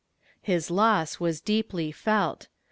[0.41, 2.47] His loss was deeply felt.